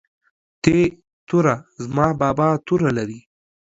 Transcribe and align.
ت 0.63 0.65
توره 1.27 1.55
زما 1.83 2.07
بابا 2.21 2.47
توره 2.67 2.89
لري 2.97 3.19